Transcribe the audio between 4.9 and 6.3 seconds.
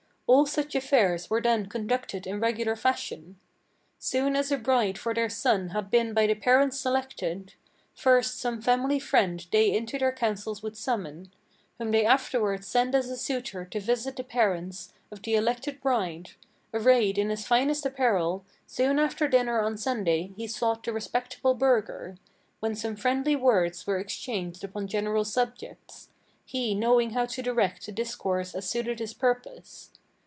for their son had been by